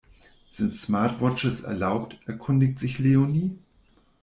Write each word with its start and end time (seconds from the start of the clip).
Sind 0.49 0.73
Smartwatches 0.75 1.61
erlaubt, 1.61 2.17
erkundigt 2.25 2.79
sich 2.79 2.97
Leonie. 2.97 3.55